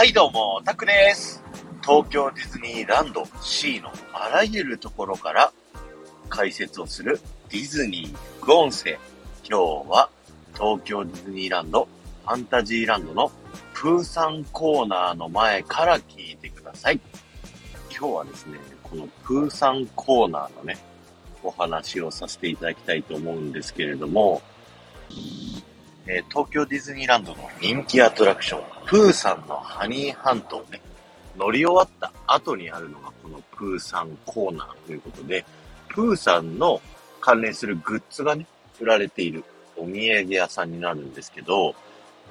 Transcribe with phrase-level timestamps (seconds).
[0.00, 1.44] はいどうも、タクです。
[1.82, 5.52] 東京ディズニーランド C のあらゆるところから
[6.30, 7.20] 解説をする
[7.50, 8.98] ディズニー副音声。
[9.46, 10.08] 今日は
[10.54, 11.86] 東京ディズニーランド
[12.24, 13.30] ファンタジーランドの
[13.74, 17.00] プーさんコーナーの前から聞いてください。
[17.90, 20.78] 今日はですね、このプーさんコーナーのね、
[21.42, 24.40] お話をさせていただきたいと思うんですけれども、
[26.06, 30.80] えー、東京ディズニーランドの人気アトラクション、プーさんのハニーハントをね、
[31.38, 35.44] 乗り終わった後にあるのがこのプーさんコーナーということで、
[35.86, 36.80] プーさんの
[37.20, 38.48] 関連するグッズがね、
[38.80, 39.44] 売られている
[39.76, 41.76] お土産屋さんになるんですけど、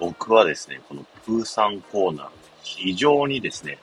[0.02, 2.28] 僕はですね、このプーさんコーナー、
[2.64, 3.80] 非常にですね、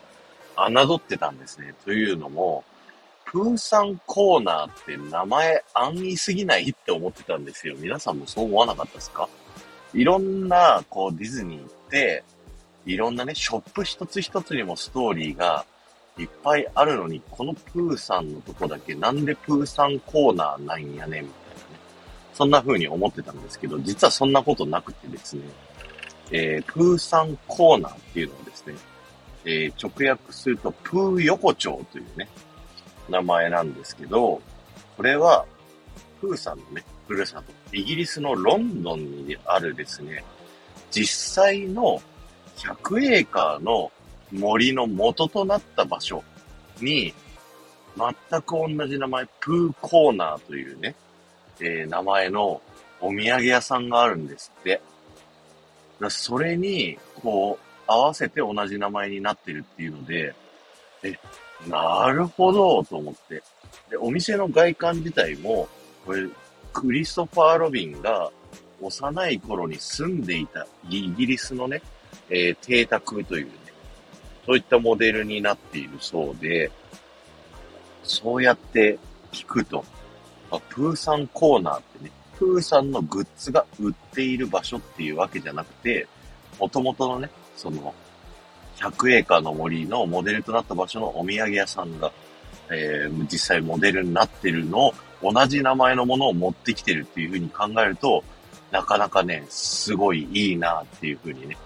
[0.55, 1.73] 侮ってたんですね。
[1.83, 2.63] というのも、
[3.25, 7.75] プーさんコーナーって名前安易すぎないって思ってたんですよ。
[7.79, 9.31] 皆さんもそう思わなかったですか？
[9.95, 12.23] いろんな、こう、ディズニーって、
[12.87, 15.67] いろんなね、ショップ一つ一つにもストーリーが
[16.19, 21.31] いっぱいあるのに、このプーさんのとこだけなんでプーさんコーナーないんやね、みたいなね。
[22.33, 25.43] そんな風に思ってたんですけど、実はそんなことなくてですね、
[26.31, 28.75] えー、プーさんコーナーっていうのはですね、
[29.45, 32.29] えー、直訳すると、プー横丁というね、
[33.09, 34.41] 名前なんですけど、
[34.97, 35.45] これは、
[36.21, 40.25] プーさんのね、ふるさと、イギリスのロンドンにあるですね、
[40.91, 42.01] 実際の
[42.57, 43.93] 100エーカーの
[44.33, 46.23] 森の元となった場所
[46.81, 47.15] に、
[47.97, 50.95] 全く同じ名前、プーコーナーというね、
[51.61, 52.61] えー、名前の
[53.01, 54.81] お土産屋さんがあるんですって。
[56.01, 60.35] だそれに、こう、合わせて同じ名前になってるっていうので、
[61.03, 61.15] え、
[61.69, 63.43] なるほど、と思って。
[63.89, 65.69] で、お店の外観自体も、
[66.05, 66.27] これ、
[66.73, 68.31] クリストファー・ロビンが
[68.83, 71.81] 幼い頃に住んでいたイギリスのね、
[72.31, 73.53] えー、邸宅というね、
[74.45, 76.71] そういったモデルになっているそうで、
[78.03, 78.99] そうやって
[79.33, 79.85] 聞くと、
[80.51, 86.07] あ、プーさんコーナーってね、プーさんのグッズが売っている場所っていうわけじゃなくて、
[86.59, 87.95] 元々のね、その、
[88.77, 92.13] 100エーカーの森のモデルとなった場所のお土産屋さんが、
[92.71, 98.23] えー、実際モデルになってるのを同じ名前のものを持ってきてるっていうふうに考えると、
[98.71, 101.57] なかなかね、すごいいいなっていうふうにね、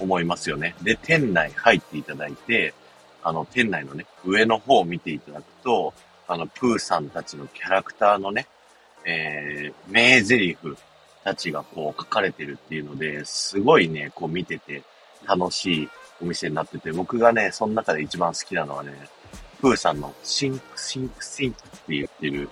[0.00, 0.74] 思いますよね。
[0.82, 2.74] で、店内入っていただいて、
[3.22, 5.92] あの、店内のね、上の方を見ていただくと、
[6.26, 8.46] あの、プーさんたちのキャラクターのね、
[9.04, 10.56] えー、名台詞
[11.24, 14.82] たちがこう書かれてるっていうので、すごいね、こう見てて
[15.26, 15.88] 楽しい
[16.22, 18.92] お店になってて、僕がね、その中で一番好きなのはね、
[19.60, 22.48] プーさんの think think think って言ってる、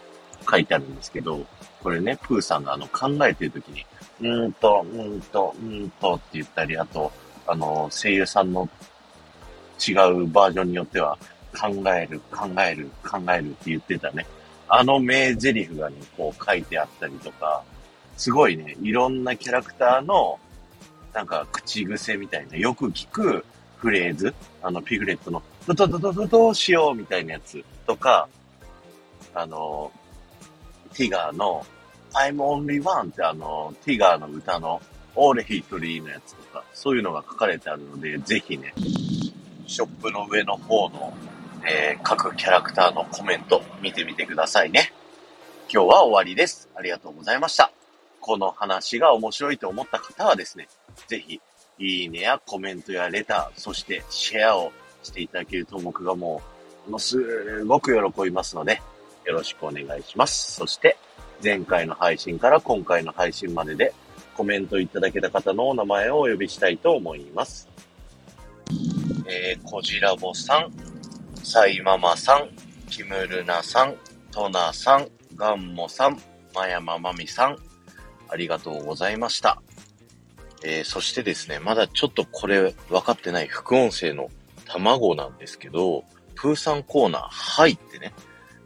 [0.50, 1.44] 書いてあるんですけど、
[1.82, 3.86] これね、プーさんがあの考えてる時に、
[4.20, 7.12] うーんと、うーんと、うーんとって言ったり、あと、
[7.48, 8.68] あの、声優さんの
[9.78, 11.18] 違うバージョンによっては、
[11.58, 14.26] 考える、考える、考えるって言ってたね。
[14.68, 17.62] あの名台詞がね、こう書いてあったりとか、
[18.16, 20.38] すごいね、いろんなキャラクターの、
[21.14, 23.44] なんか口癖みたいな、よく聞く
[23.78, 28.28] フレーズ、あの、ピグレットの、どどどどどどうしようみたいなやつとか、
[29.34, 29.90] あの、
[30.92, 31.64] ティガーの
[32.12, 34.80] I'm only one ってあの、ティガーの歌の
[35.20, 38.72] 俺一人のやつとか、そういうのが書かれてあるので、ぜひね、
[39.66, 41.12] ショップの上の方の、
[41.66, 44.92] えー、各キャラクターのコメント見てみてくださいね。
[45.70, 46.68] 今日は終わりです。
[46.76, 47.72] ありがとうございました。
[48.20, 50.68] この話が面白いと思った方はですね、
[51.08, 51.40] ぜひ、
[51.80, 56.40] いいねやコメントやレター、そしてシェアをしていただけると僕がも
[56.86, 58.80] う、ものすごく喜びますので、
[59.24, 60.54] よろしくお願いします。
[60.54, 60.96] そして、
[61.42, 63.92] 前回の配信から今回の配信までで
[64.38, 67.68] コメントいただけた方のお名前をお呼びしたいと思います。
[69.26, 70.72] えー、こじらぼさん、
[71.42, 72.48] サイママさん、
[72.88, 73.96] キムルナさん、
[74.30, 76.22] トナさん、ガンモさん、
[76.54, 77.58] マヤママミさん、
[78.28, 79.60] ありがとうございました。
[80.62, 84.30] えー、そしてですね、まだちょっとこれ分かってない副音声の
[84.66, 86.04] 卵なんですけど、
[86.36, 88.12] プーさんコーナー入ってね、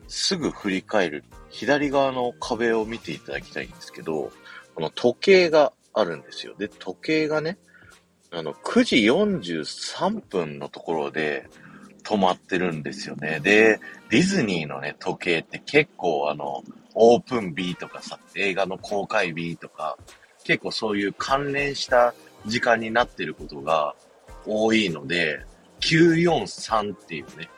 [0.06, 4.30] すぐ振り返る左側の壁を見ていただきたいんですけど、
[4.74, 6.54] この時計があるんですよ。
[6.58, 7.58] で、時計がね、
[8.30, 11.48] あの、9時43分のところで
[12.02, 13.40] 止まってるんですよね。
[13.40, 13.78] で、
[14.10, 16.62] ディズニーのね、時計って結構あの、
[16.94, 19.96] オープン日とかさ、映画の公開日とか、
[20.44, 22.14] 結構そういう関連した
[22.46, 23.94] 時間になってることが
[24.46, 25.44] 多いので、
[25.80, 27.48] 943っていうね、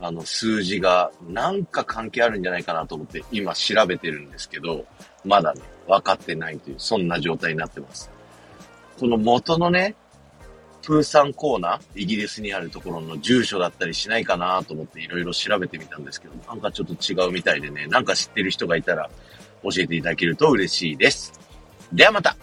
[0.00, 4.84] あの数字がなんか関係あるんじゃないかなと思って今調べてるんですけど、
[5.24, 8.10] まだね、分かってないという、そんな状態になってます。
[8.98, 9.94] この元のね、
[10.82, 19.08] プーさんコーナー、イギリスにあるところの住所だったりしないかなと思っていろいろ調べてみたんですけど、なんかちょっと違うみたいでね、なんか知ってる人がいたら
[19.62, 21.32] 教えていただけると嬉しいです。
[21.92, 22.36] ではまた